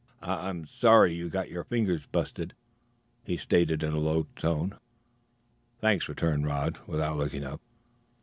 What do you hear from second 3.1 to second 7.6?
he stated in a low tone. "Thanks," returned Rod, without looking